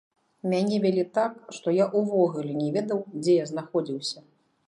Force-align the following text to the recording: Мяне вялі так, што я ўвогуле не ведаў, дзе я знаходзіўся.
Мяне 0.53 0.77
вялі 0.85 1.03
так, 1.17 1.35
што 1.57 1.67
я 1.75 1.85
ўвогуле 2.01 2.51
не 2.61 2.69
ведаў, 2.77 2.99
дзе 3.21 3.33
я 3.43 3.47
знаходзіўся. 3.53 4.19